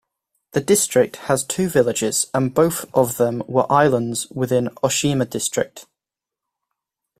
[0.53, 5.85] The district has two villages and both of them were islands within Oshima District.